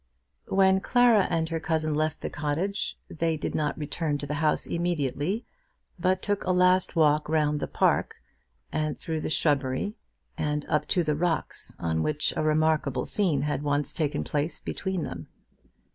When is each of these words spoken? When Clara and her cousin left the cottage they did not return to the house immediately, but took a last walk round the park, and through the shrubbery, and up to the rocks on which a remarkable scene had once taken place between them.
When 0.47 0.79
Clara 0.79 1.27
and 1.29 1.47
her 1.49 1.59
cousin 1.59 1.93
left 1.93 2.21
the 2.21 2.29
cottage 2.31 2.97
they 3.07 3.37
did 3.37 3.53
not 3.53 3.77
return 3.77 4.17
to 4.17 4.25
the 4.25 4.33
house 4.41 4.65
immediately, 4.65 5.45
but 5.99 6.23
took 6.23 6.43
a 6.43 6.51
last 6.51 6.95
walk 6.95 7.29
round 7.29 7.59
the 7.59 7.67
park, 7.67 8.15
and 8.71 8.97
through 8.97 9.21
the 9.21 9.29
shrubbery, 9.29 9.93
and 10.35 10.65
up 10.67 10.87
to 10.87 11.03
the 11.03 11.15
rocks 11.15 11.77
on 11.81 12.01
which 12.01 12.33
a 12.35 12.41
remarkable 12.41 13.05
scene 13.05 13.43
had 13.43 13.61
once 13.61 13.93
taken 13.93 14.23
place 14.23 14.59
between 14.59 15.03
them. 15.03 15.27